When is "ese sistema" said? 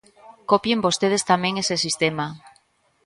1.63-2.25